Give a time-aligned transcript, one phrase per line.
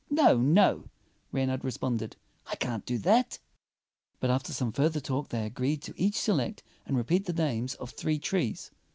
[0.09, 0.89] "No, no,"
[1.31, 2.15] Reynard responded.
[2.47, 3.37] "I can't do that."
[4.19, 7.91] But after some further talk they agreed to each select and repeat the names of
[7.91, 8.71] three trees.